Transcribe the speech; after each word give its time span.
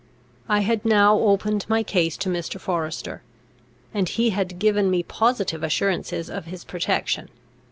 I 0.49 0.61
had 0.61 0.83
now 0.83 1.15
opened 1.19 1.67
my 1.69 1.83
case 1.83 2.17
to 2.17 2.29
Mr. 2.29 2.59
Forester, 2.59 3.21
and 3.93 4.09
he 4.09 4.31
had 4.31 4.57
given 4.57 4.89
me 4.89 5.03
positive 5.03 5.61
assurances 5.61 6.27
of 6.27 6.45
his 6.45 6.63
protection. 6.63 7.29